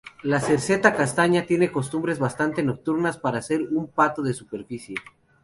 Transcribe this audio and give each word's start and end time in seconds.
La 0.23 0.39
cerceta 0.39 0.95
castaña 0.95 1.45
tiene 1.45 1.71
costumbres 1.71 2.17
bastante 2.17 2.63
nocturnas 2.63 3.19
para 3.19 3.39
ser 3.43 3.61
un 3.69 3.85
pato 3.87 4.23
de 4.23 4.33
superficie. 4.33 4.95